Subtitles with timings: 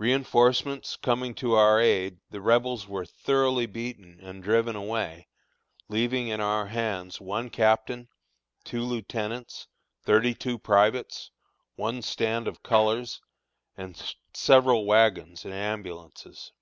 [0.00, 5.26] Reënforcements coming to our aid, the Rebels were thoroughly beaten and driven away,
[5.88, 8.06] leaving in our hands one captain,
[8.62, 9.66] two lieutenants,
[10.04, 11.32] thirty two privates,
[11.74, 13.20] one stand of colors,
[13.76, 16.52] and several wagons and ambulances.